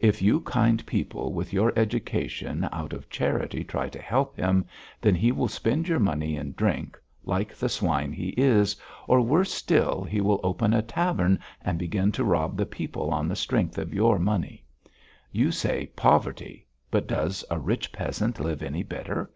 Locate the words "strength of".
13.36-13.94